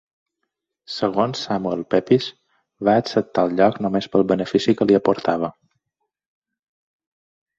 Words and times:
Segons 0.93 1.41
Samuel 1.47 1.83
Pepys, 1.93 2.29
va 2.89 2.95
acceptar 3.01 3.45
el 3.49 3.53
lloc 3.59 3.77
només 3.87 4.09
pel 4.15 4.25
benefici 4.31 4.75
que 4.79 4.87
li 4.93 4.97
aportava. 5.01 5.53